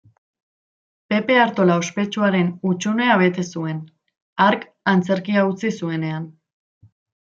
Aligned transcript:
Pepe 1.13 1.35
Artola 1.41 1.75
ospetsuaren 1.83 2.49
hutsunea 2.71 3.19
bete 3.25 3.47
zuen, 3.55 3.85
hark 4.49 4.69
antzerkia 4.97 5.49
utzi 5.55 5.77
zuenean. 5.83 6.31